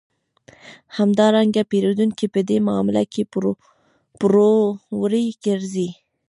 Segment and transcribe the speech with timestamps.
[0.97, 3.21] همدارنګه پېرودونکی په دې معامله کې
[4.19, 5.89] پوروړی ګرځي